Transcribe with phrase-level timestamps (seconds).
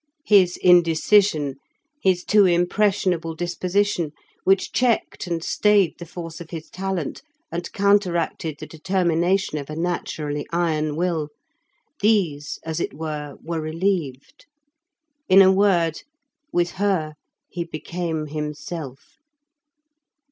[0.25, 1.57] His indecision,
[2.01, 4.13] his too impressionable disposition,
[4.45, 9.75] which checked and stayed the force of his talent, and counteracted the determination of a
[9.75, 11.29] naturally iron will;
[12.01, 14.47] these, as it were, were relieved;
[15.29, 16.01] in a word,
[16.51, 17.13] with her
[17.47, 19.19] he became himself.